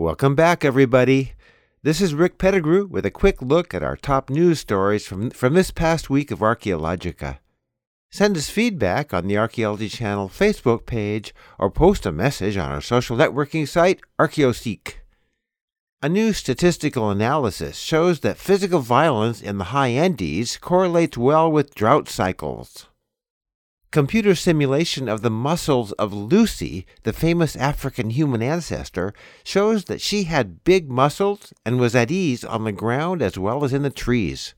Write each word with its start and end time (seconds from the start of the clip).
Welcome 0.00 0.34
back, 0.34 0.64
everybody. 0.64 1.34
This 1.82 2.00
is 2.00 2.14
Rick 2.14 2.38
Pettigrew 2.38 2.86
with 2.86 3.04
a 3.04 3.10
quick 3.10 3.42
look 3.42 3.74
at 3.74 3.82
our 3.82 3.98
top 3.98 4.30
news 4.30 4.58
stories 4.58 5.06
from, 5.06 5.28
from 5.28 5.52
this 5.52 5.70
past 5.70 6.08
week 6.08 6.30
of 6.30 6.38
Archaeologica. 6.38 7.36
Send 8.10 8.34
us 8.38 8.48
feedback 8.48 9.12
on 9.12 9.26
the 9.26 9.36
Archaeology 9.36 9.90
Channel 9.90 10.30
Facebook 10.30 10.86
page 10.86 11.34
or 11.58 11.70
post 11.70 12.06
a 12.06 12.12
message 12.12 12.56
on 12.56 12.70
our 12.70 12.80
social 12.80 13.14
networking 13.14 13.68
site, 13.68 14.00
Archaeoseek. 14.18 14.94
A 16.00 16.08
new 16.08 16.32
statistical 16.32 17.10
analysis 17.10 17.76
shows 17.76 18.20
that 18.20 18.38
physical 18.38 18.80
violence 18.80 19.42
in 19.42 19.58
the 19.58 19.64
high 19.64 19.88
Andes 19.88 20.56
correlates 20.56 21.18
well 21.18 21.52
with 21.52 21.74
drought 21.74 22.08
cycles. 22.08 22.86
Computer 23.92 24.36
simulation 24.36 25.08
of 25.08 25.22
the 25.22 25.30
muscles 25.30 25.90
of 25.92 26.12
Lucy, 26.12 26.86
the 27.02 27.12
famous 27.12 27.56
African 27.56 28.10
human 28.10 28.40
ancestor, 28.40 29.12
shows 29.42 29.86
that 29.86 30.00
she 30.00 30.24
had 30.24 30.62
big 30.62 30.88
muscles 30.88 31.52
and 31.66 31.80
was 31.80 31.96
at 31.96 32.08
ease 32.08 32.44
on 32.44 32.62
the 32.62 32.70
ground 32.70 33.20
as 33.20 33.36
well 33.36 33.64
as 33.64 33.72
in 33.72 33.82
the 33.82 33.90
trees. 33.90 34.54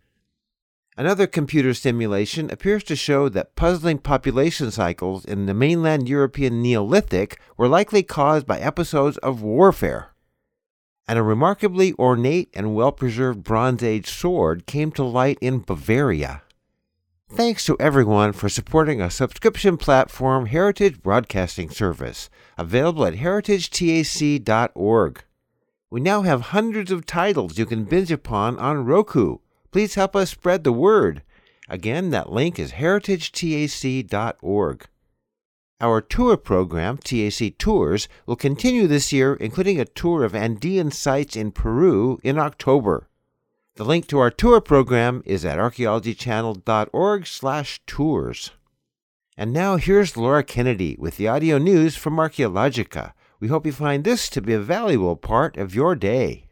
Another 0.98 1.26
computer 1.26 1.72
simulation 1.72 2.50
appears 2.50 2.84
to 2.84 2.94
show 2.94 3.30
that 3.30 3.56
puzzling 3.56 3.96
population 3.96 4.70
cycles 4.70 5.24
in 5.24 5.46
the 5.46 5.54
mainland 5.54 6.10
European 6.10 6.60
Neolithic 6.60 7.40
were 7.56 7.68
likely 7.68 8.02
caused 8.02 8.46
by 8.46 8.58
episodes 8.58 9.16
of 9.18 9.40
warfare. 9.40 10.10
And 11.08 11.18
a 11.18 11.22
remarkably 11.22 11.94
ornate 11.94 12.50
and 12.52 12.74
well 12.74 12.92
preserved 12.92 13.42
Bronze 13.42 13.82
Age 13.82 14.10
sword 14.10 14.66
came 14.66 14.92
to 14.92 15.02
light 15.02 15.38
in 15.40 15.60
Bavaria. 15.60 16.41
Thanks 17.34 17.64
to 17.64 17.78
everyone 17.80 18.34
for 18.34 18.50
supporting 18.50 19.00
a 19.00 19.10
subscription 19.10 19.78
platform 19.78 20.44
Heritage 20.46 21.02
Broadcasting 21.02 21.70
Service, 21.70 22.28
available 22.58 23.06
at 23.06 23.14
heritagetac.org. 23.14 25.24
We 25.90 26.00
now 26.02 26.22
have 26.22 26.42
hundreds 26.42 26.90
of 26.90 27.06
titles 27.06 27.56
you 27.56 27.64
can 27.64 27.84
binge 27.84 28.12
upon 28.12 28.58
on 28.58 28.84
Roku. 28.84 29.38
Please 29.70 29.94
help 29.94 30.14
us 30.14 30.28
spread 30.28 30.62
the 30.62 30.72
word. 30.72 31.22
Again, 31.70 32.10
that 32.10 32.30
link 32.30 32.58
is 32.58 32.72
heritagetac.org. 32.72 34.86
Our 35.80 36.02
tour 36.02 36.36
program, 36.36 36.98
TAC 36.98 37.56
Tours, 37.56 38.08
will 38.26 38.36
continue 38.36 38.86
this 38.86 39.10
year, 39.10 39.32
including 39.34 39.80
a 39.80 39.86
tour 39.86 40.22
of 40.22 40.34
Andean 40.34 40.90
sites 40.90 41.34
in 41.34 41.50
Peru 41.50 42.18
in 42.22 42.38
October. 42.38 43.08
The 43.76 43.86
link 43.86 44.06
to 44.08 44.18
our 44.18 44.30
tour 44.30 44.60
program 44.60 45.22
is 45.24 45.46
at 45.46 45.58
archaeologychannel.org/tours. 45.58 48.50
And 49.34 49.50
now 49.50 49.76
here's 49.76 50.14
Laura 50.14 50.44
Kennedy 50.44 50.94
with 50.98 51.16
the 51.16 51.26
audio 51.26 51.56
news 51.56 51.96
from 51.96 52.18
Archaeologica. 52.18 53.14
We 53.40 53.48
hope 53.48 53.64
you 53.64 53.72
find 53.72 54.04
this 54.04 54.28
to 54.28 54.42
be 54.42 54.52
a 54.52 54.60
valuable 54.60 55.16
part 55.16 55.56
of 55.56 55.74
your 55.74 55.94
day. 55.94 56.50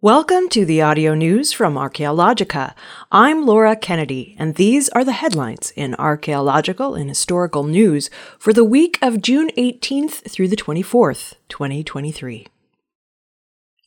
Welcome 0.00 0.48
to 0.48 0.64
the 0.64 0.82
audio 0.82 1.14
news 1.14 1.52
from 1.52 1.76
Archaeologica. 1.76 2.74
I'm 3.12 3.46
Laura 3.46 3.76
Kennedy, 3.76 4.34
and 4.40 4.56
these 4.56 4.88
are 4.88 5.04
the 5.04 5.12
headlines 5.12 5.72
in 5.76 5.94
archaeological 5.94 6.96
and 6.96 7.08
historical 7.08 7.62
news 7.62 8.10
for 8.40 8.52
the 8.52 8.64
week 8.64 8.98
of 9.00 9.22
June 9.22 9.52
18th 9.56 10.28
through 10.28 10.48
the 10.48 10.56
24th, 10.56 11.34
2023. 11.48 12.48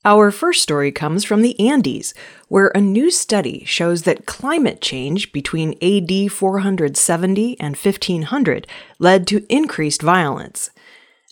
Our 0.09 0.31
first 0.31 0.63
story 0.63 0.91
comes 0.91 1.23
from 1.23 1.43
the 1.43 1.69
Andes, 1.69 2.15
where 2.47 2.71
a 2.73 2.81
new 2.81 3.11
study 3.11 3.63
shows 3.65 4.01
that 4.03 4.25
climate 4.25 4.81
change 4.81 5.31
between 5.31 5.77
AD 5.83 6.31
470 6.31 7.59
and 7.59 7.77
1500 7.77 8.65
led 8.97 9.27
to 9.27 9.45
increased 9.53 10.01
violence. 10.01 10.71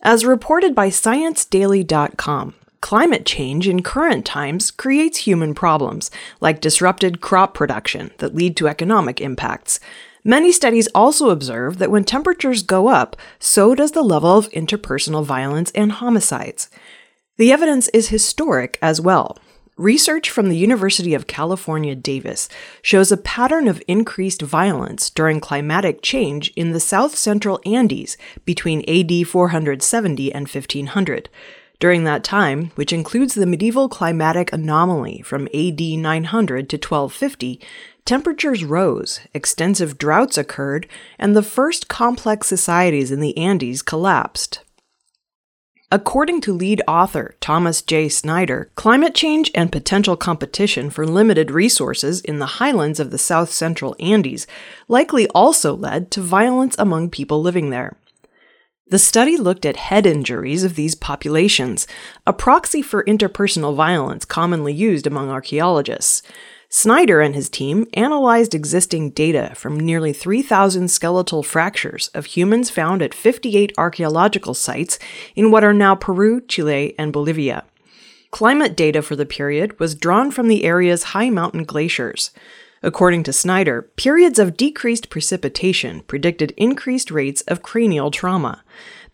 As 0.03 0.25
reported 0.25 0.75
by 0.75 0.89
ScienceDaily.com, 0.89 2.53
climate 2.79 3.25
change 3.25 3.67
in 3.67 3.81
current 3.81 4.27
times 4.27 4.69
creates 4.69 5.25
human 5.25 5.55
problems, 5.55 6.11
like 6.39 6.61
disrupted 6.61 7.19
crop 7.19 7.55
production 7.55 8.11
that 8.19 8.35
lead 8.35 8.55
to 8.57 8.67
economic 8.67 9.19
impacts. 9.19 9.79
Many 10.23 10.51
studies 10.51 10.87
also 10.93 11.31
observe 11.31 11.79
that 11.79 11.89
when 11.89 12.03
temperatures 12.03 12.61
go 12.61 12.89
up, 12.89 13.15
so 13.39 13.73
does 13.73 13.93
the 13.93 14.03
level 14.03 14.37
of 14.37 14.51
interpersonal 14.51 15.25
violence 15.25 15.71
and 15.71 15.93
homicides. 15.93 16.69
The 17.37 17.51
evidence 17.51 17.87
is 17.89 18.09
historic 18.09 18.79
as 18.81 18.99
well. 18.99 19.37
Research 19.77 20.31
from 20.31 20.49
the 20.49 20.57
University 20.57 21.13
of 21.13 21.27
California, 21.27 21.93
Davis 21.93 22.49
shows 22.81 23.11
a 23.11 23.17
pattern 23.17 23.67
of 23.67 23.83
increased 23.87 24.41
violence 24.41 25.11
during 25.11 25.39
climatic 25.39 26.01
change 26.01 26.51
in 26.55 26.71
the 26.71 26.79
south 26.79 27.15
central 27.15 27.59
Andes 27.63 28.17
between 28.43 28.83
AD 28.89 29.27
470 29.27 30.33
and 30.33 30.47
1500. 30.47 31.29
During 31.79 32.05
that 32.05 32.23
time, 32.23 32.71
which 32.73 32.91
includes 32.91 33.35
the 33.35 33.45
medieval 33.45 33.87
climatic 33.87 34.51
anomaly 34.51 35.21
from 35.21 35.47
AD 35.53 35.79
900 35.79 36.69
to 36.69 36.77
1250, 36.77 37.61
temperatures 38.03 38.63
rose, 38.63 39.19
extensive 39.35 39.99
droughts 39.99 40.39
occurred, 40.39 40.87
and 41.19 41.35
the 41.35 41.43
first 41.43 41.87
complex 41.87 42.47
societies 42.47 43.11
in 43.11 43.19
the 43.19 43.37
Andes 43.37 43.83
collapsed. 43.83 44.63
According 45.89 46.41
to 46.41 46.51
lead 46.51 46.81
author 46.85 47.35
Thomas 47.39 47.81
J. 47.81 48.09
Snyder, 48.09 48.69
climate 48.75 49.15
change 49.15 49.49
and 49.55 49.71
potential 49.71 50.17
competition 50.17 50.89
for 50.89 51.07
limited 51.07 51.49
resources 51.49 52.19
in 52.19 52.39
the 52.39 52.57
highlands 52.59 52.99
of 52.99 53.09
the 53.09 53.17
south 53.17 53.53
central 53.53 53.95
Andes 53.97 54.47
likely 54.89 55.29
also 55.29 55.73
led 55.73 56.11
to 56.11 56.19
violence 56.19 56.75
among 56.77 57.09
people 57.09 57.41
living 57.41 57.69
there. 57.69 57.95
The 58.89 58.99
study 58.99 59.37
looked 59.37 59.65
at 59.65 59.77
head 59.77 60.05
injuries 60.05 60.65
of 60.65 60.75
these 60.75 60.93
populations, 60.93 61.87
a 62.25 62.33
proxy 62.33 62.81
for 62.81 63.05
interpersonal 63.05 63.73
violence 63.73 64.25
commonly 64.25 64.73
used 64.73 65.07
among 65.07 65.29
archaeologists. 65.29 66.21
Snyder 66.69 67.21
and 67.21 67.33
his 67.33 67.47
team 67.49 67.87
analyzed 67.93 68.53
existing 68.53 69.11
data 69.11 69.53
from 69.55 69.79
nearly 69.79 70.11
3,000 70.11 70.89
skeletal 70.89 71.41
fractures 71.41 72.09
of 72.09 72.25
humans 72.25 72.69
found 72.69 73.01
at 73.01 73.13
58 73.13 73.71
archaeological 73.77 74.53
sites 74.53 74.99
in 75.33 75.49
what 75.49 75.63
are 75.63 75.73
now 75.73 75.95
Peru, 75.95 76.41
Chile, 76.41 76.93
and 76.99 77.13
Bolivia. 77.13 77.63
Climate 78.31 78.75
data 78.75 79.01
for 79.01 79.15
the 79.15 79.25
period 79.25 79.79
was 79.79 79.95
drawn 79.95 80.29
from 80.29 80.49
the 80.49 80.65
area's 80.65 81.03
high 81.03 81.29
mountain 81.29 81.63
glaciers. 81.63 82.31
According 82.83 83.23
to 83.23 83.33
Snyder, 83.33 83.83
periods 83.95 84.37
of 84.37 84.57
decreased 84.57 85.09
precipitation 85.09 86.01
predicted 86.01 86.53
increased 86.57 87.09
rates 87.09 87.41
of 87.43 87.63
cranial 87.63 88.11
trauma. 88.11 88.63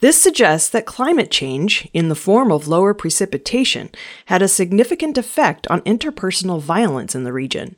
This 0.03 0.21
suggests 0.21 0.67
that 0.71 0.85
climate 0.85 1.31
change, 1.31 1.87
in 1.93 2.09
the 2.09 2.13
form 2.13 2.51
of 2.51 2.67
lower 2.67 2.93
precipitation, 2.93 3.89
had 4.25 4.41
a 4.41 4.49
significant 4.49 5.17
effect 5.17 5.65
on 5.67 5.79
interpersonal 5.83 6.59
violence 6.59 7.15
in 7.15 7.23
the 7.23 7.31
region. 7.31 7.77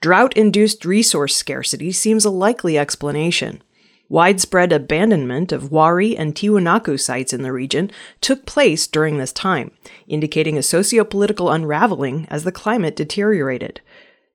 Drought 0.00 0.34
induced 0.34 0.86
resource 0.86 1.36
scarcity 1.36 1.92
seems 1.92 2.24
a 2.24 2.30
likely 2.30 2.78
explanation. 2.78 3.62
Widespread 4.08 4.72
abandonment 4.72 5.52
of 5.52 5.70
Wari 5.70 6.16
and 6.16 6.34
Tiwanaku 6.34 6.98
sites 6.98 7.34
in 7.34 7.42
the 7.42 7.52
region 7.52 7.90
took 8.22 8.46
place 8.46 8.86
during 8.86 9.18
this 9.18 9.34
time, 9.34 9.70
indicating 10.06 10.56
a 10.56 10.62
socio-political 10.62 11.50
unraveling 11.50 12.26
as 12.30 12.44
the 12.44 12.50
climate 12.50 12.96
deteriorated. 12.96 13.82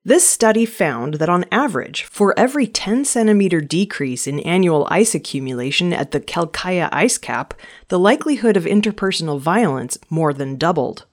This 0.05 0.27
study 0.27 0.65
found 0.65 1.13
that 1.15 1.29
on 1.29 1.45
average, 1.49 2.03
for 2.03 2.37
every 2.37 2.67
10 2.67 3.05
centimeter 3.05 3.61
decrease 3.61 4.27
in 4.27 4.41
annual 4.41 4.85
ice 4.89 5.15
accumulation 5.15 5.93
at 5.93 6.11
the 6.11 6.19
Quelccaya 6.19 6.89
ice 6.91 7.17
cap, 7.17 7.53
the 7.87 7.97
likelihood 7.97 8.57
of 8.57 8.65
interpersonal 8.65 9.39
violence 9.39 9.97
more 10.09 10.33
than 10.33 10.57
doubled. 10.57 11.05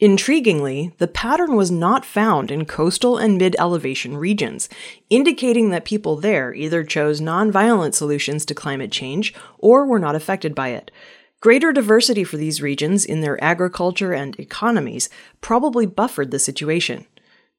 Intriguingly, 0.00 0.96
the 0.98 1.08
pattern 1.08 1.56
was 1.56 1.72
not 1.72 2.04
found 2.04 2.52
in 2.52 2.66
coastal 2.66 3.18
and 3.18 3.36
mid 3.36 3.56
elevation 3.58 4.16
regions, 4.16 4.68
indicating 5.10 5.70
that 5.70 5.84
people 5.84 6.14
there 6.14 6.54
either 6.54 6.84
chose 6.84 7.20
non-violent 7.20 7.96
solutions 7.96 8.44
to 8.44 8.54
climate 8.54 8.92
change 8.92 9.34
or 9.58 9.84
were 9.84 9.98
not 9.98 10.14
affected 10.14 10.54
by 10.54 10.68
it. 10.68 10.92
Greater 11.40 11.72
diversity 11.72 12.22
for 12.22 12.36
these 12.36 12.62
regions 12.62 13.04
in 13.04 13.22
their 13.22 13.42
agriculture 13.42 14.12
and 14.12 14.38
economies 14.38 15.08
probably 15.40 15.84
buffered 15.84 16.30
the 16.30 16.38
situation. 16.38 17.04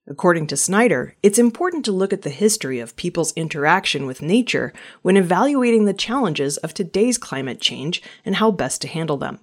According 0.07 0.47
to 0.47 0.57
Snyder, 0.57 1.15
it's 1.21 1.37
important 1.37 1.85
to 1.85 1.91
look 1.91 2.11
at 2.11 2.23
the 2.23 2.29
history 2.29 2.79
of 2.79 2.95
people's 2.95 3.33
interaction 3.33 4.07
with 4.07 4.21
nature 4.21 4.73
when 5.01 5.17
evaluating 5.17 5.85
the 5.85 5.93
challenges 5.93 6.57
of 6.57 6.73
today's 6.73 7.17
climate 7.17 7.61
change 7.61 8.01
and 8.25 8.37
how 8.37 8.49
best 8.49 8.81
to 8.81 8.87
handle 8.87 9.17
them. 9.17 9.39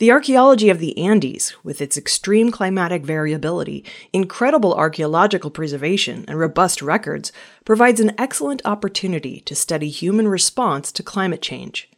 The 0.00 0.12
archaeology 0.12 0.70
of 0.70 0.78
the 0.78 0.96
Andes, 0.96 1.54
with 1.62 1.82
its 1.82 1.98
extreme 1.98 2.50
climatic 2.50 3.04
variability, 3.04 3.84
incredible 4.14 4.72
archaeological 4.72 5.50
preservation, 5.50 6.24
and 6.26 6.38
robust 6.38 6.80
records, 6.80 7.32
provides 7.66 8.00
an 8.00 8.14
excellent 8.16 8.62
opportunity 8.64 9.40
to 9.40 9.54
study 9.54 9.90
human 9.90 10.26
response 10.26 10.90
to 10.92 11.02
climate 11.02 11.42
change. 11.42 11.90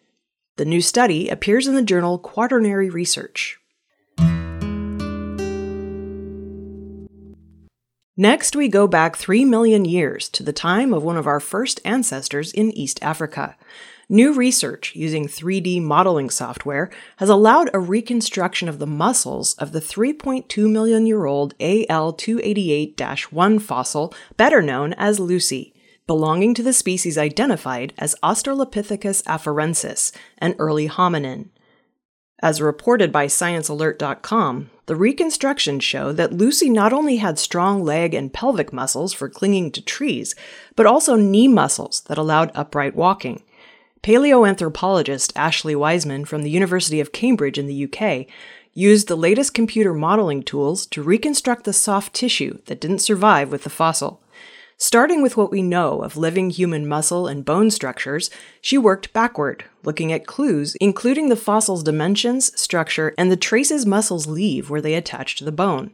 The 0.57 0.65
new 0.65 0.81
study 0.81 1.29
appears 1.29 1.69
in 1.69 1.77
the 1.77 1.83
journal 1.83 2.19
Quaternary 2.19 2.91
Research. 2.91 3.61
Next, 8.17 8.55
we 8.55 8.69
go 8.69 8.87
back 8.87 9.17
3 9.17 9.47
million 9.47 9.87
years 9.87 10.29
to 10.31 10.43
the 10.43 10.53
time 10.53 10.93
of 10.93 11.03
one 11.03 11.17
of 11.17 11.27
our 11.27 11.41
first 11.41 11.81
ancestors 11.83 12.53
in 12.53 12.71
East 12.73 13.03
Africa. 13.03 13.57
New 14.07 14.35
research 14.35 14.95
using 14.95 15.27
3D 15.27 15.81
modeling 15.81 16.29
software 16.29 16.91
has 17.17 17.31
allowed 17.31 17.71
a 17.73 17.79
reconstruction 17.79 18.69
of 18.69 18.79
the 18.79 18.87
muscles 18.87 19.55
of 19.55 19.73
the 19.73 19.81
3.2 19.81 20.71
million 20.71 21.07
year 21.07 21.25
old 21.25 21.57
AL288 21.57 23.33
1 23.33 23.59
fossil, 23.59 24.13
better 24.37 24.61
known 24.61 24.93
as 24.99 25.19
Lucy, 25.19 25.73
belonging 26.07 26.53
to 26.53 26.63
the 26.63 26.75
species 26.75 27.17
identified 27.17 27.95
as 27.97 28.15
Australopithecus 28.23 29.23
afarensis, 29.23 30.13
an 30.37 30.55
early 30.59 30.87
hominin. 30.87 31.49
As 32.43 32.61
reported 32.61 33.11
by 33.11 33.27
ScienceAlert.com, 33.27 34.69
the 34.93 34.97
reconstructions 34.97 35.83
show 35.83 36.13
that 36.13 36.35
Lucy 36.35 36.69
not 36.69 36.93
only 36.93 37.17
had 37.17 37.39
strong 37.39 37.83
leg 37.83 38.13
and 38.13 38.31
pelvic 38.31 38.75
muscles 38.75 39.15
for 39.15 39.27
clinging 39.27 39.71
to 39.71 39.81
trees, 39.81 40.35
but 40.77 40.85
also 40.85 41.17
knee 41.17 41.49
muscles 41.49 42.03
that 42.09 42.19
allowed 42.19 42.53
upright 42.55 42.95
walking. 42.95 43.43
Paleoanthropologist 44.03 45.33
Ashley 45.35 45.75
Wiseman 45.75 46.27
from 46.27 46.43
the 46.43 46.51
University 46.51 47.01
of 47.01 47.11
Cambridge 47.11 47.57
in 47.57 47.67
the 47.67 47.85
UK 47.87 48.27
used 48.75 49.09
the 49.09 49.17
latest 49.17 49.55
computer 49.55 49.95
modeling 49.95 50.43
tools 50.43 50.85
to 50.85 51.03
reconstruct 51.03 51.65
the 51.65 51.73
soft 51.73 52.13
tissue 52.13 52.59
that 52.67 52.79
didn't 52.79 52.99
survive 52.99 53.51
with 53.51 53.65
the 53.65 53.71
fossil. 53.71 54.21
Starting 54.85 55.23
with 55.23 55.37
what 55.37 55.53
we 55.53 55.63
know 55.63 56.03
of 56.03 56.17
living 56.17 56.51
human 56.51 56.89
muscle 56.89 57.29
and 57.29 57.45
bone 57.45 57.71
structures, 57.71 58.31
she 58.61 58.77
worked 58.77 59.13
backward, 59.13 59.65
looking 59.85 60.13
at 60.13 60.27
clues, 60.27 60.75
including 60.81 61.29
the 61.29 61.37
fossil's 61.37 61.85
dimensions, 61.85 62.51
structure, 62.61 63.15
and 63.17 63.31
the 63.31 63.37
traces 63.37 63.87
muscles 63.87 64.27
leave 64.27 64.69
where 64.69 64.81
they 64.81 64.95
attach 64.95 65.37
to 65.37 65.45
the 65.45 65.53
bone. 65.53 65.93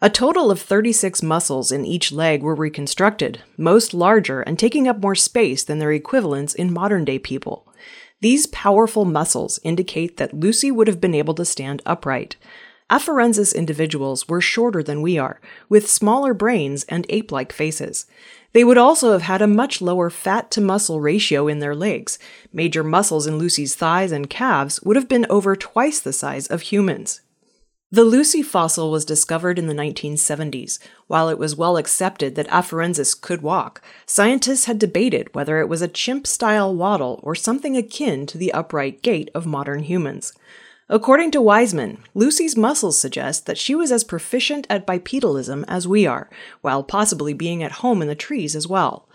A 0.00 0.10
total 0.10 0.50
of 0.50 0.60
36 0.60 1.22
muscles 1.22 1.70
in 1.70 1.84
each 1.84 2.10
leg 2.10 2.42
were 2.42 2.56
reconstructed, 2.56 3.40
most 3.56 3.94
larger 3.94 4.40
and 4.40 4.58
taking 4.58 4.88
up 4.88 5.00
more 5.00 5.14
space 5.14 5.62
than 5.62 5.78
their 5.78 5.92
equivalents 5.92 6.54
in 6.54 6.72
modern 6.72 7.04
day 7.04 7.20
people. 7.20 7.72
These 8.20 8.48
powerful 8.48 9.04
muscles 9.04 9.60
indicate 9.62 10.16
that 10.16 10.34
Lucy 10.34 10.72
would 10.72 10.88
have 10.88 11.00
been 11.00 11.14
able 11.14 11.34
to 11.34 11.44
stand 11.44 11.82
upright. 11.86 12.34
Afarensis 12.92 13.54
individuals 13.54 14.28
were 14.28 14.42
shorter 14.42 14.82
than 14.82 15.00
we 15.00 15.16
are, 15.16 15.40
with 15.70 15.88
smaller 15.88 16.34
brains 16.34 16.84
and 16.90 17.06
ape 17.08 17.32
like 17.32 17.50
faces. 17.50 18.04
They 18.52 18.64
would 18.64 18.76
also 18.76 19.12
have 19.12 19.22
had 19.22 19.40
a 19.40 19.46
much 19.46 19.80
lower 19.80 20.10
fat 20.10 20.50
to 20.50 20.60
muscle 20.60 21.00
ratio 21.00 21.48
in 21.48 21.60
their 21.60 21.74
legs. 21.74 22.18
Major 22.52 22.84
muscles 22.84 23.26
in 23.26 23.38
Lucy's 23.38 23.74
thighs 23.74 24.12
and 24.12 24.28
calves 24.28 24.78
would 24.82 24.96
have 24.96 25.08
been 25.08 25.24
over 25.30 25.56
twice 25.56 26.00
the 26.00 26.12
size 26.12 26.46
of 26.48 26.60
humans. 26.60 27.22
The 27.90 28.04
Lucy 28.04 28.42
fossil 28.42 28.90
was 28.90 29.06
discovered 29.06 29.58
in 29.58 29.68
the 29.68 29.74
1970s. 29.74 30.78
While 31.06 31.30
it 31.30 31.38
was 31.38 31.56
well 31.56 31.78
accepted 31.78 32.34
that 32.34 32.48
Afarensis 32.48 33.18
could 33.18 33.40
walk, 33.40 33.80
scientists 34.04 34.66
had 34.66 34.78
debated 34.78 35.34
whether 35.34 35.60
it 35.60 35.68
was 35.68 35.80
a 35.80 35.88
chimp 35.88 36.26
style 36.26 36.74
waddle 36.74 37.20
or 37.22 37.34
something 37.34 37.74
akin 37.74 38.26
to 38.26 38.36
the 38.36 38.52
upright 38.52 39.00
gait 39.00 39.30
of 39.34 39.46
modern 39.46 39.84
humans. 39.84 40.34
According 40.92 41.30
to 41.30 41.40
Wiseman, 41.40 42.04
Lucy's 42.14 42.54
muscles 42.54 42.98
suggest 42.98 43.46
that 43.46 43.56
she 43.56 43.74
was 43.74 43.90
as 43.90 44.04
proficient 44.04 44.66
at 44.68 44.86
bipedalism 44.86 45.64
as 45.66 45.88
we 45.88 46.06
are, 46.06 46.28
while 46.60 46.82
possibly 46.82 47.32
being 47.32 47.62
at 47.62 47.80
home 47.80 48.02
in 48.02 48.08
the 48.08 48.14
trees 48.14 48.54
as 48.54 48.68
well. 48.68 49.08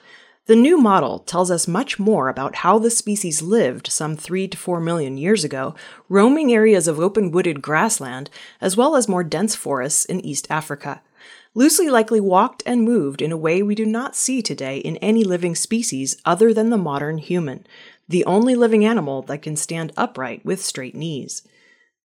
The 0.48 0.56
new 0.56 0.80
model 0.80 1.20
tells 1.20 1.52
us 1.52 1.68
much 1.68 2.00
more 2.00 2.30
about 2.30 2.56
how 2.56 2.80
the 2.80 2.90
species 2.90 3.44
lived 3.44 3.92
some 3.92 4.18
3 4.18 4.48
to 4.48 4.58
4 4.58 4.80
million 4.80 5.20
years 5.20 5.44
ago, 5.44 5.76
roaming 6.10 6.52
areas 6.52 6.88
of 6.88 7.00
open 7.00 7.30
wooded 7.30 7.62
grassland, 7.62 8.32
as 8.60 8.76
well 8.76 8.96
as 8.96 9.08
more 9.08 9.24
dense 9.24 9.54
forests 9.54 10.04
in 10.04 10.20
East 10.22 10.48
Africa. 10.50 11.04
Lucy 11.54 11.92
likely 11.92 12.20
walked 12.20 12.64
and 12.66 12.82
moved 12.82 13.22
in 13.22 13.32
a 13.32 13.38
way 13.38 13.62
we 13.62 13.76
do 13.76 13.86
not 13.86 14.16
see 14.16 14.42
today 14.42 14.80
in 14.80 14.98
any 14.98 15.24
living 15.24 15.54
species 15.54 16.20
other 16.26 16.56
than 16.56 16.72
the 16.72 16.76
modern 16.76 17.20
human, 17.20 17.68
the 18.10 18.26
only 18.26 18.56
living 18.56 18.84
animal 18.84 19.22
that 19.22 19.44
can 19.44 19.56
stand 19.56 19.94
upright 19.96 20.44
with 20.44 20.66
straight 20.66 20.96
knees. 20.96 21.44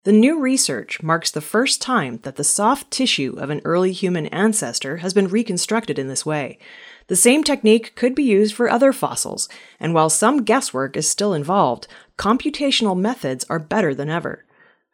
The 0.04 0.10
new 0.10 0.40
research 0.40 1.00
marks 1.00 1.30
the 1.30 1.40
first 1.40 1.80
time 1.80 2.18
that 2.24 2.34
the 2.34 2.42
soft 2.42 2.90
tissue 2.90 3.36
of 3.38 3.50
an 3.50 3.60
early 3.64 3.92
human 3.92 4.26
ancestor 4.26 4.96
has 4.96 5.14
been 5.14 5.28
reconstructed 5.28 5.96
in 5.96 6.08
this 6.08 6.26
way. 6.26 6.58
The 7.06 7.14
same 7.14 7.44
technique 7.44 7.94
could 7.94 8.16
be 8.16 8.24
used 8.24 8.52
for 8.52 8.68
other 8.68 8.92
fossils, 8.92 9.48
and 9.78 9.94
while 9.94 10.10
some 10.10 10.42
guesswork 10.42 10.96
is 10.96 11.08
still 11.08 11.32
involved, 11.32 11.86
computational 12.18 12.98
methods 12.98 13.44
are 13.48 13.60
better 13.60 13.94
than 13.94 14.10
ever. 14.10 14.44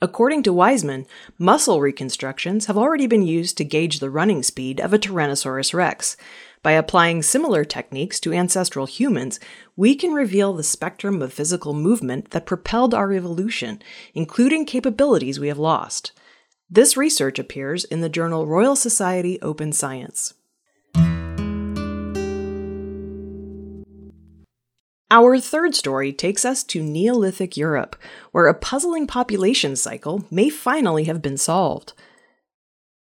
According 0.03 0.43
to 0.43 0.53
Wiseman, 0.53 1.07
muscle 1.39 1.81
reconstructions 1.81 2.67
have 2.67 2.77
already 2.77 3.07
been 3.07 3.27
used 3.27 3.57
to 3.57 3.65
gauge 3.65 4.01
the 4.01 4.11
running 4.11 4.43
speed 4.43 4.79
of 4.79 4.93
a 4.93 4.99
Tyrannosaurus 4.99 5.73
rex. 5.73 6.19
By 6.63 6.73
applying 6.73 7.23
similar 7.23 7.65
techniques 7.65 8.19
to 8.21 8.33
ancestral 8.33 8.87
humans, 8.87 9.39
we 9.77 9.95
can 9.95 10.13
reveal 10.13 10.53
the 10.53 10.63
spectrum 10.65 11.23
of 11.23 11.33
physical 11.33 11.73
movement 11.73 12.31
that 12.31 12.47
propelled 12.47 12.95
our 12.95 13.13
evolution, 13.13 13.81
including 14.13 14.67
capabilities 14.67 15.39
we 15.39 15.49
have 15.49 15.59
lost. 15.59 16.13
This 16.69 16.97
research 16.97 17.39
appears 17.39 17.85
in 17.85 18.01
the 18.01 18.09
journal 18.09 18.47
Royal 18.47 18.77
Society 18.77 19.41
Open 19.41 19.73
Science. 19.73 20.35
Our 25.11 25.39
third 25.39 25.75
story 25.75 26.13
takes 26.13 26.45
us 26.45 26.63
to 26.65 26.83
Neolithic 26.83 27.57
Europe, 27.57 27.97
where 28.33 28.47
a 28.47 28.53
puzzling 28.53 29.07
population 29.07 29.75
cycle 29.75 30.27
may 30.31 30.51
finally 30.51 31.05
have 31.05 31.23
been 31.23 31.39
solved. 31.39 31.95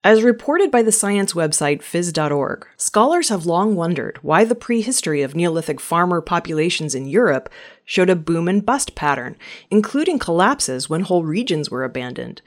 As 0.08 0.24
reported 0.24 0.72
by 0.72 0.84
the 0.84 0.92
science 0.94 1.34
website 1.34 1.80
phys.org, 1.80 2.66
scholars 2.78 3.28
have 3.28 3.46
long 3.46 3.76
wondered 3.76 4.20
why 4.22 4.46
the 4.46 4.56
prehistory 4.56 5.22
of 5.22 5.36
Neolithic 5.36 5.82
farmer 5.82 6.22
populations 6.22 6.96
in 6.96 7.08
Europe 7.08 7.50
showed 7.84 8.10
a 8.10 8.16
boom 8.16 8.48
and 8.48 8.66
bust 8.66 8.96
pattern, 8.96 9.36
including 9.70 10.18
collapses 10.18 10.90
when 10.90 11.02
whole 11.02 11.26
regions 11.26 11.70
were 11.70 11.84
abandoned. 11.84 12.42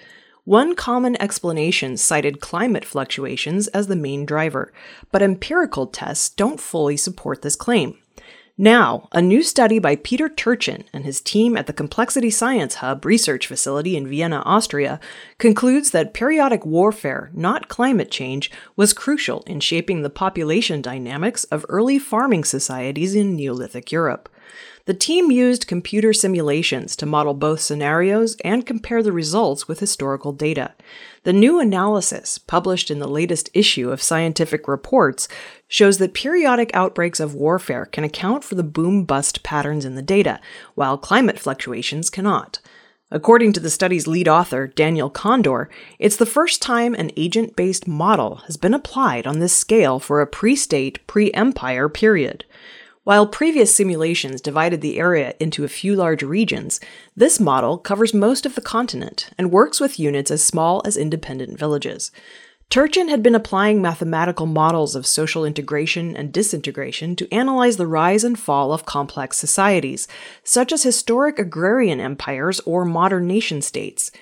One 0.47 0.75
common 0.75 1.21
explanation 1.21 1.99
cited 1.99 2.41
climate 2.41 2.87
fluctuations 2.87 3.69
as 3.69 3.89
the 3.89 3.95
main 3.95 4.25
driver, 4.25 4.73
but 5.13 5.21
empirical 5.21 5.87
tests 5.87 6.31
don't 6.31 6.59
fully 6.59 6.97
support 6.97 7.43
this 7.43 7.57
claim. 7.57 7.99
Now, 8.63 9.09
a 9.11 9.23
new 9.23 9.43
study 9.43 9.79
by 9.79 9.97
Peter 9.97 10.29
Turchin 10.29 10.85
and 10.93 11.07
his 11.07 11.23
team 11.23 11.57
at 11.57 11.67
the 11.67 11.73
Complexity 11.73 12.29
Science 12.29 12.75
Hub 12.75 13.07
research 13.07 13.47
facility 13.47 13.97
in 13.97 14.07
Vienna, 14.07 14.43
Austria, 14.45 15.01
concludes 15.39 15.93
that 15.93 16.13
periodic 16.13 16.67
warfare, 16.67 17.31
not 17.33 17.69
climate 17.69 18.11
change, 18.11 18.51
was 18.77 18.93
crucial 18.93 19.43
in 19.47 19.61
shaping 19.61 20.03
the 20.03 20.11
population 20.11 20.83
dynamics 20.83 21.45
of 21.45 21.65
early 21.71 21.99
farming 21.99 22.45
societies 22.45 23.15
in 23.15 23.35
Neolithic 23.35 23.91
Europe. 23.91 24.29
The 24.85 24.93
team 24.93 25.31
used 25.31 25.67
computer 25.67 26.13
simulations 26.13 26.97
to 26.97 27.07
model 27.07 27.33
both 27.33 27.61
scenarios 27.61 28.37
and 28.45 28.67
compare 28.67 29.03
the 29.03 29.11
results 29.11 29.69
with 29.69 29.81
historical 29.81 30.33
data. 30.33 30.75
The 31.23 31.33
new 31.35 31.61
analysis, 31.61 32.39
published 32.39 32.91
in 32.91 32.99
the 32.99 33.07
latest 33.07 33.51
issue 33.53 33.91
of 33.91 34.01
Scientific 34.01 34.67
Reports, 34.67 35.29
shows 35.69 35.99
that 35.99 36.15
periodic 36.15 36.71
outbreaks 36.73 37.21
of 37.21 37.35
warfare 37.35 37.85
can 37.85 38.05
account 38.05 38.43
for 38.43 38.55
the 38.55 38.63
boom 38.63 39.05
bust 39.05 39.43
patterns 39.43 39.85
in 39.85 39.97
the 39.97 40.03
data, 40.03 40.41
while 40.75 40.97
climate 40.97 41.39
fluctuations 41.39 42.09
cannot. 42.09 42.61
According 43.11 43.53
to 43.55 43.61
the 43.61 43.69
study's 43.69 44.07
lead 44.07 44.29
author, 44.29 44.69
Daniel 44.69 45.11
Kondor, 45.11 45.67
it's 45.99 46.17
the 46.17 46.25
first 46.25 46.63
time 46.63 46.95
an 46.95 47.11
agent 47.19 47.55
based 47.55 47.87
model 47.87 48.37
has 48.47 48.57
been 48.57 48.73
applied 48.73 49.27
on 49.27 49.41
this 49.41 49.53
scale 49.53 49.99
for 49.99 50.23
a 50.23 50.27
pre 50.27 50.57
state, 50.57 51.07
pre 51.07 51.31
empire 51.33 51.91
period. 51.91 52.47
While 53.11 53.27
previous 53.27 53.75
simulations 53.75 54.41
divided 54.41 54.83
the 54.83 55.01
area 55.01 55.35
into 55.41 55.65
a 55.65 55.69
few 55.69 55.97
large 55.97 56.23
regions, 56.23 56.79
this 57.17 57.41
model 57.41 57.77
covers 57.77 58.15
most 58.15 58.47
of 58.47 58.55
the 58.55 58.61
continent 58.61 59.31
and 59.37 59.51
works 59.51 59.81
with 59.81 59.99
units 59.99 60.31
as 60.31 60.45
small 60.45 60.81
as 60.85 60.97
independent 60.97 61.59
villages. 61.59 62.13
Turchin 62.69 63.09
had 63.09 63.21
been 63.21 63.35
applying 63.35 63.83
mathematical 63.83 64.47
models 64.47 64.95
of 64.95 65.09
social 65.09 65.45
integration 65.45 66.17
and 66.17 66.33
disintegration 66.33 67.17
to 67.17 67.35
analyze 67.35 67.79
the 67.79 67.87
rise 67.89 68.23
and 68.23 68.39
fall 68.39 68.73
of 68.73 68.87
complex 68.87 69.37
societies, 69.37 70.07
such 70.45 70.71
as 70.71 70.85
historic 70.85 71.37
agrarian 71.41 71.99
empires 71.99 72.61
or 72.61 72.85
modern 72.85 73.27
nation 73.27 73.61
states 73.61 74.13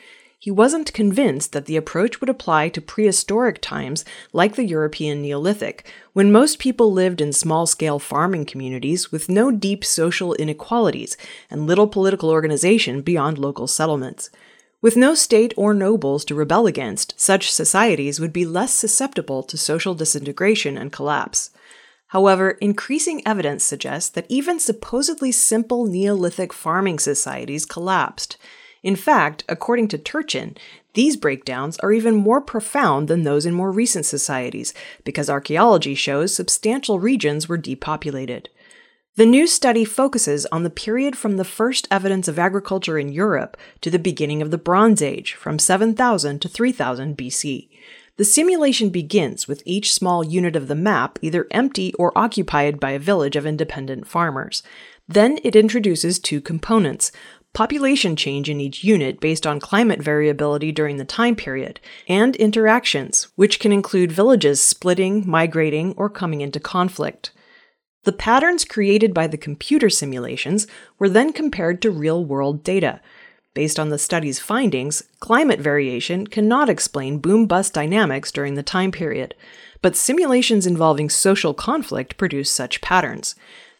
he 0.41 0.53
wasn't 0.53 0.93
convinced 0.93 1.53
that 1.53 1.67
the 1.67 1.77
approach 1.77 2.21
would 2.21 2.31
apply 2.31 2.69
to 2.69 2.81
prehistoric 2.81 3.61
times 3.61 4.05
like 4.33 4.55
the 4.55 4.65
European 4.65 5.21
Neolithic, 5.21 5.91
when 6.13 6.31
most 6.31 6.61
people 6.61 6.93
lived 6.93 7.21
in 7.21 7.33
small 7.33 7.67
scale 7.67 7.99
farming 7.99 8.45
communities 8.45 9.11
with 9.11 9.29
no 9.29 9.51
deep 9.51 9.85
social 9.85 10.35
inequalities 10.35 11.17
and 11.51 11.67
little 11.67 11.89
political 11.89 12.31
organization 12.31 13.03
beyond 13.03 13.37
local 13.37 13.67
settlements. 13.67 14.31
With 14.81 14.97
no 14.97 15.17
state 15.17 15.53
or 15.57 15.75
nobles 15.75 16.25
to 16.27 16.37
rebel 16.37 16.69
against, 16.69 17.19
such 17.21 17.51
societies 17.51 18.21
would 18.21 18.33
be 18.33 18.47
less 18.47 18.73
susceptible 18.73 19.43
to 19.43 19.59
social 19.59 19.93
disintegration 19.93 20.79
and 20.79 20.93
collapse. 20.93 21.51
However, 22.09 22.53
increasing 22.61 23.27
evidence 23.27 23.65
suggests 23.65 24.09
that 24.11 24.27
even 24.29 24.61
supposedly 24.61 25.33
simple 25.33 25.87
Neolithic 25.87 26.53
farming 26.53 27.01
societies 27.01 27.67
collapsed. 27.67 28.37
In 28.83 28.97
fact, 28.97 29.45
according 29.49 29.89
to 29.89 29.99
Turchin, 29.99 30.57
these 30.95 31.17
breakdowns 31.17 31.79
are 31.79 31.93
even 31.93 32.15
more 32.15 32.41
profound 32.41 33.09
than 33.09 33.23
those 33.23 33.47
in 33.47 33.55
more 33.55 33.71
recent 33.71 34.07
societies, 34.07 34.73
because 35.05 35.31
archaeology 35.31 35.95
shows 35.95 36.35
substantial 36.35 36.99
regions 37.01 37.49
were 37.49 37.59
depopulated. 37.59 38.49
The 39.17 39.27
new 39.27 39.49
study 39.49 39.85
focuses 39.85 40.47
on 40.47 40.63
the 40.63 40.71
period 40.71 41.17
from 41.17 41.37
the 41.37 41.45
first 41.45 41.89
evidence 41.91 42.29
of 42.29 42.39
agriculture 42.39 42.99
in 42.99 43.13
Europe 43.13 43.57
to 43.81 43.91
the 43.91 43.99
beginning 43.99 44.43
of 44.43 44.53
the 44.53 44.59
Bronze 44.59 45.03
Age, 45.03 45.35
from 45.35 45.59
7000 45.59 46.41
to 46.41 46.49
3000 46.49 47.17
BC. 47.17 47.69
The 48.17 48.25
simulation 48.25 48.91
begins 48.91 49.47
with 49.47 49.63
each 49.65 49.93
small 49.93 50.25
unit 50.25 50.57
of 50.57 50.69
the 50.69 50.75
map 50.75 51.19
either 51.23 51.47
empty 51.51 51.93
or 51.95 52.17
occupied 52.17 52.79
by 52.79 52.91
a 52.91 52.99
village 52.99 53.37
of 53.37 53.47
independent 53.47 54.07
farmers. 54.07 54.63
Then 55.09 55.39
it 55.43 55.57
introduces 55.57 56.19
two 56.19 56.41
components 56.41 57.11
population 57.55 58.15
change 58.15 58.49
in 58.49 58.61
each 58.61 58.85
unit 58.85 59.21
based 59.21 59.47
on 59.47 59.61
climate 59.61 60.03
variability 60.03 60.71
during 60.73 60.97
the 60.97 61.05
time 61.05 61.35
period, 61.35 61.81
and 62.09 62.37
interactions, 62.37 63.29
which 63.37 63.59
can 63.59 63.73
include 63.73 64.13
villages 64.13 64.63
splitting, 64.63 65.29
migrating, 65.29 65.93
or 65.97 66.09
coming 66.09 66.41
into 66.41 66.61
conflict. 66.61 67.33
The 68.05 68.13
patterns 68.13 68.65
created 68.65 69.13
by 69.13 69.27
the 69.27 69.37
computer 69.37 69.91
simulations 69.91 70.67
were 70.99 71.09
then 71.09 71.33
compared 71.33 71.83
to 71.83 71.91
real 71.91 72.25
world 72.25 72.63
data. 72.63 73.01
Based 73.55 73.79
on 73.79 73.89
the 73.89 73.99
study's 73.99 74.39
findings, 74.39 75.03
climate 75.21 75.61
variation 75.61 76.27
cannot 76.27 76.69
explain 76.69 77.19
boom 77.19 77.47
bust 77.47 77.75
dynamics 77.75 78.31
during 78.31 78.55
the 78.55 78.63
time 78.63 78.93
period, 78.93 79.35
but 79.83 79.97
simulations 79.97 80.67
involving 80.67 81.11
social 81.11 81.55
conflict 81.55 82.17
produce 82.17 82.51
such 82.51 82.81
patterns. 82.81 83.35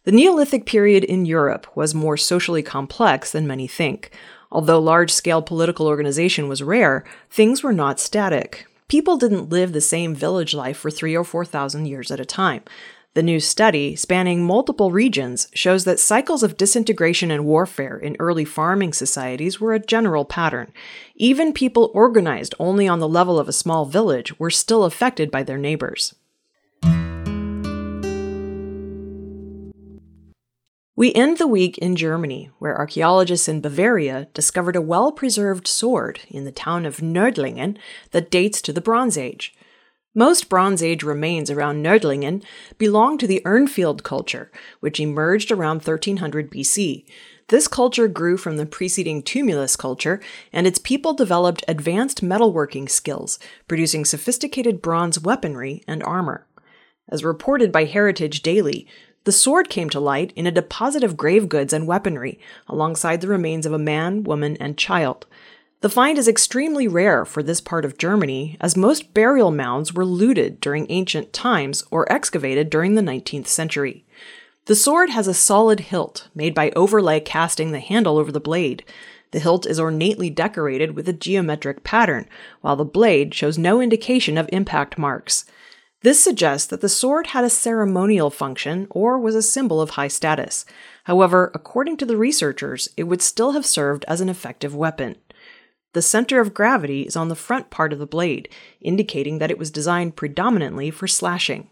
The 0.05 0.13
Neolithic 0.13 0.65
period 0.65 1.05
in 1.05 1.27
Europe 1.27 1.67
was 1.77 1.95
more 1.95 2.17
socially 2.17 2.63
complex 2.63 3.33
than 3.33 3.47
many 3.47 3.67
think. 3.67 4.11
Although 4.51 4.79
large 4.81 5.13
scale 5.13 5.43
political 5.43 5.87
organization 5.87 6.49
was 6.49 6.63
rare, 6.63 7.05
things 7.31 7.63
were 7.63 7.73
not 7.73 8.01
static. 8.01 8.67
People 8.89 9.19
didn't 9.19 9.51
live 9.51 9.73
the 9.73 9.83
same 9.83 10.15
village 10.15 10.55
life 10.55 10.79
for 10.79 10.91
three 10.91 11.15
or 11.15 11.25
four 11.25 11.45
thousand 11.45 11.87
years 11.87 12.11
at 12.11 12.21
a 12.21 12.25
time. 12.25 12.63
The 13.15 13.23
new 13.23 13.41
study, 13.41 13.97
spanning 13.97 14.45
multiple 14.45 14.93
regions, 14.93 15.49
shows 15.53 15.85
that 15.85 15.99
cycles 15.99 16.43
of 16.43 16.57
disintegration 16.57 17.31
and 17.31 17.45
warfare 17.45 17.99
in 17.99 18.17
early 18.19 18.45
farming 18.45 18.93
societies 18.93 19.61
were 19.61 19.75
a 19.75 19.81
general 19.81 20.25
pattern. 20.25 20.73
Even 21.17 21.53
people 21.53 21.91
organized 21.93 22.55
only 22.59 22.87
on 22.87 23.01
the 23.01 23.09
level 23.09 23.39
of 23.39 23.49
a 23.49 23.53
small 23.53 23.87
village 23.87 24.39
were 24.39 24.51
still 24.51 24.85
affected 24.85 25.31
by 25.31 25.43
their 25.43 25.59
neighbors. 25.59 26.15
We 30.99 31.15
end 31.15 31.39
the 31.39 31.47
week 31.47 31.79
in 31.79 31.95
Germany, 31.95 32.51
where 32.59 32.77
archaeologists 32.77 33.47
in 33.47 33.61
Bavaria 33.61 34.27
discovered 34.35 34.75
a 34.75 34.81
well 34.81 35.13
preserved 35.13 35.69
sword 35.69 36.19
in 36.27 36.45
the 36.45 36.51
town 36.51 36.85
of 36.85 36.97
Nördlingen 36.97 37.79
that 38.11 38.33
dates 38.33 38.61
to 38.63 38.73
the 38.73 38.81
Bronze 38.81 39.17
Age. 39.17 39.55
Most 40.13 40.49
Bronze 40.49 40.83
Age 40.83 41.05
remains 41.05 41.53
around 41.53 41.85
Nördlingen 41.85 42.43
belong 42.79 43.17
to 43.19 43.29
the 43.29 43.41
Urnfield 43.45 44.03
culture, 44.03 44.51
which 44.81 44.99
emerged 44.99 45.53
around 45.53 45.87
1300 45.87 46.51
BC. 46.51 47.05
This 47.47 47.69
culture 47.69 48.09
grew 48.09 48.37
from 48.37 48.57
the 48.57 48.67
preceding 48.67 49.23
tumulus 49.23 49.77
culture, 49.77 50.21
and 50.53 50.67
its 50.67 50.81
people 50.81 51.15
developed 51.15 51.65
advanced 51.69 52.25
metalworking 52.25 52.91
skills, 52.91 53.39
producing 53.69 54.05
sophisticated 54.05 54.83
bronze 54.83 55.21
weaponry 55.21 55.85
and 55.87 56.03
armor. 56.03 56.49
As 57.09 57.25
reported 57.25 57.73
by 57.73 57.85
Heritage 57.85 58.43
Daily, 58.43 58.87
the 59.29 59.33
sword 59.33 59.69
came 59.69 59.91
to 59.91 60.01
light 60.01 60.33
in 60.37 60.47
a 60.47 60.51
deposit 60.51 61.05
of 61.05 61.19
grave 61.19 61.51
goods 61.51 61.75
and 61.75 61.87
weaponry, 61.87 62.41
alongside 62.67 63.21
the 63.21 63.29
remains 63.29 63.67
of 63.67 63.75
a 63.75 63.79
man, 63.79 64.25
woman, 64.25 64.57
and 64.59 64.79
child. 64.79 65.27
The 65.83 65.91
find 65.91 66.17
is 66.17 66.27
extremely 66.27 66.89
rare 66.89 67.27
for 67.27 67.43
this 67.43 67.61
part 67.61 67.85
of 67.85 67.99
Germany, 67.99 68.57
as 68.59 68.75
most 68.75 69.13
burial 69.13 69.51
mounds 69.51 69.93
were 69.93 70.07
looted 70.07 70.61
during 70.61 70.87
ancient 70.89 71.35
times 71.35 71.85
or 71.91 72.11
excavated 72.11 72.71
during 72.71 72.95
the 72.95 73.03
19th 73.03 73.49
century. 73.49 74.07
The 74.65 74.75
sword 74.75 75.11
has 75.11 75.29
a 75.29 75.35
solid 75.35 75.81
hilt, 75.81 76.29
made 76.35 76.55
by 76.55 76.71
overlay 76.71 77.21
casting 77.21 77.73
the 77.73 77.81
handle 77.81 78.17
over 78.17 78.33
the 78.33 78.41
blade. 78.41 78.83
The 79.33 79.41
hilt 79.41 79.67
is 79.67 79.79
ornately 79.79 80.31
decorated 80.31 80.97
with 80.97 81.07
a 81.07 81.13
geometric 81.13 81.85
pattern, 81.85 82.27
while 82.63 82.77
the 82.77 82.87
blade 82.87 83.35
shows 83.35 83.59
no 83.59 83.83
indication 83.83 84.39
of 84.39 84.49
impact 84.55 84.97
marks. 84.97 85.45
This 86.03 86.23
suggests 86.23 86.69
that 86.69 86.81
the 86.81 86.89
sword 86.89 87.29
had 87.29 87.43
a 87.43 87.51
ceremonial 87.51 88.31
function 88.31 88.87
or 88.91 89.19
was 89.19 89.35
a 89.35 89.43
symbol 89.43 89.81
of 89.81 89.91
high 89.91 90.09
status. 90.09 90.65
However, 91.05 91.51
according 91.55 91.97
to 91.99 92.07
the 92.07 92.17
researchers, 92.17 92.89
it 92.97 93.05
would 93.05 93.21
still 93.21 93.53
have 93.53 93.67
served 93.67 94.05
as 94.07 94.21
an 94.21 94.29
effective 94.29 94.75
weapon. 94.77 95.17
The 95.95 96.03
center 96.03 96.41
of 96.41 96.55
gravity 96.55 97.03
is 97.03 97.17
on 97.17 97.29
the 97.29 97.35
front 97.35 97.71
part 97.71 97.93
of 97.93 97.99
the 97.99 98.07
blade, 98.07 98.49
indicating 98.81 99.39
that 99.39 99.51
it 99.51 99.59
was 99.59 99.71
designed 99.71 100.15
predominantly 100.15 100.91
for 100.93 101.09
slashing. 101.09 101.69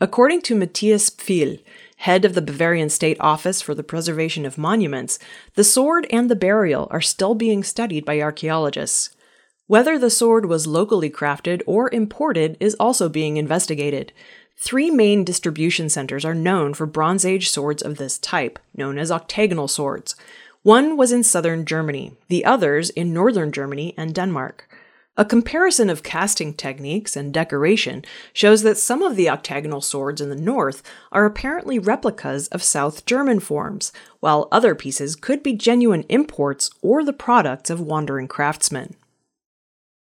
According 0.00 0.42
to 0.42 0.54
Matthias 0.54 1.10
Pfeil, 1.10 1.58
head 1.96 2.24
of 2.24 2.34
the 2.34 2.42
Bavarian 2.42 2.90
State 2.90 3.16
Office 3.20 3.60
for 3.60 3.74
the 3.74 3.82
Preservation 3.82 4.44
of 4.44 4.58
Monuments, 4.58 5.18
the 5.54 5.64
sword 5.64 6.06
and 6.10 6.28
the 6.28 6.36
burial 6.36 6.86
are 6.90 7.00
still 7.00 7.34
being 7.34 7.64
studied 7.64 8.04
by 8.04 8.20
archaeologists. 8.20 9.16
Whether 9.66 9.98
the 9.98 10.10
sword 10.10 10.46
was 10.46 10.66
locally 10.66 11.08
crafted 11.08 11.62
or 11.66 11.88
imported 11.94 12.56
is 12.58 12.74
also 12.80 13.08
being 13.08 13.36
investigated. 13.36 14.12
Three 14.56 14.90
main 14.90 15.24
distribution 15.24 15.88
centers 15.88 16.24
are 16.24 16.34
known 16.34 16.74
for 16.74 16.86
Bronze 16.86 17.24
Age 17.24 17.48
swords 17.48 17.82
of 17.82 17.96
this 17.96 18.18
type, 18.18 18.58
known 18.76 18.98
as 18.98 19.10
octagonal 19.10 19.68
swords. 19.68 20.14
One 20.62 20.96
was 20.96 21.10
in 21.10 21.24
southern 21.24 21.64
Germany, 21.64 22.16
the 22.28 22.44
others 22.44 22.90
in 22.90 23.12
northern 23.12 23.50
Germany 23.50 23.94
and 23.96 24.14
Denmark. 24.14 24.68
A 25.16 25.24
comparison 25.24 25.90
of 25.90 26.02
casting 26.02 26.54
techniques 26.54 27.16
and 27.16 27.34
decoration 27.34 28.02
shows 28.32 28.62
that 28.62 28.78
some 28.78 29.02
of 29.02 29.14
the 29.14 29.28
octagonal 29.28 29.80
swords 29.80 30.20
in 30.20 30.30
the 30.30 30.36
north 30.36 30.82
are 31.10 31.26
apparently 31.26 31.78
replicas 31.78 32.48
of 32.48 32.62
South 32.62 33.04
German 33.04 33.38
forms, 33.38 33.92
while 34.20 34.48
other 34.50 34.74
pieces 34.74 35.14
could 35.14 35.42
be 35.42 35.52
genuine 35.52 36.04
imports 36.08 36.70
or 36.80 37.04
the 37.04 37.12
products 37.12 37.68
of 37.68 37.80
wandering 37.80 38.26
craftsmen. 38.26 38.96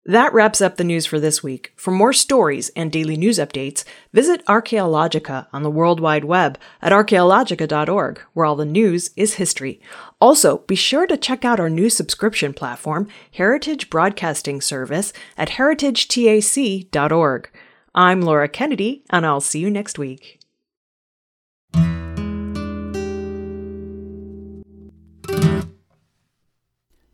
That 0.09 0.33
wraps 0.33 0.61
up 0.61 0.77
the 0.77 0.85
news 0.85 1.05
for 1.05 1.19
this 1.19 1.43
week. 1.43 1.73
For 1.75 1.91
more 1.91 2.13
stories 2.13 2.69
and 2.77 2.93
daily 2.93 3.17
news 3.17 3.39
updates, 3.39 3.83
visit 4.13 4.47
Archaeologica 4.47 5.49
on 5.53 5.65
the 5.65 5.71
World 5.71 5.99
Wide 5.99 6.25
Web 6.25 6.61
at 6.81 6.93
archaeologica.org, 6.93 8.21
where 8.33 8.47
all 8.47 8.55
the 8.55 8.65
news 8.65 9.11
is 9.17 9.35
history. 9.35 9.81
Also, 10.21 10.59
be 10.59 10.77
sure 10.77 11.09
to 11.09 11.17
check 11.17 11.45
out 11.45 11.59
our 11.59 11.69
new 11.69 11.91
subscription 11.91 12.55
platform, 12.55 13.09
Heritage 13.33 13.91
Broadcasting 13.91 14.61
Service, 14.61 15.13
at 15.37 15.49
heritagetac.org. 15.49 17.51
I'm 17.93 18.23
Laura 18.23 18.49
Kennedy, 18.49 19.03
and 19.11 19.27
I'll 19.27 19.41
see 19.41 19.59
you 19.59 19.71
next 19.71 19.99
week. 19.99 20.39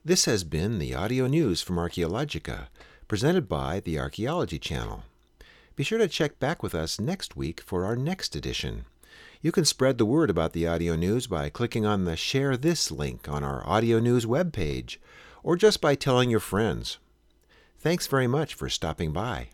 This 0.05 0.25
has 0.25 0.43
been 0.43 0.81
the 0.81 0.97
audio 0.97 1.29
news 1.29 1.63
from 1.63 1.77
Archaeologica, 1.77 2.67
presented 3.07 3.49
by 3.49 3.79
the 3.79 4.01
Archaeology 4.01 4.59
Channel. 4.59 5.05
Be 5.77 5.85
sure 5.85 5.99
to 5.99 6.09
check 6.09 6.41
back 6.41 6.61
with 6.61 6.75
us 6.75 6.99
next 6.99 7.37
week 7.37 7.61
for 7.61 7.85
our 7.85 7.95
next 7.95 8.35
edition. 8.35 8.87
You 9.43 9.53
can 9.53 9.65
spread 9.65 9.99
the 9.99 10.05
word 10.05 10.29
about 10.29 10.55
the 10.55 10.67
audio 10.67 10.97
news 10.97 11.29
by 11.29 11.51
clicking 11.51 11.87
on 11.87 12.05
the 12.05 12.17
Share 12.17 12.57
This 12.57 12.91
link 12.91 13.29
on 13.29 13.45
our 13.45 13.65
audio 13.65 14.01
news 14.01 14.27
webpage, 14.27 14.97
or 15.45 15.55
just 15.57 15.81
by 15.81 15.95
telling 15.95 16.31
your 16.31 16.41
friends. 16.41 16.99
Thanks 17.79 18.09
very 18.09 18.27
much 18.27 18.55
for 18.55 18.69
stopping 18.69 19.13
by. 19.13 19.51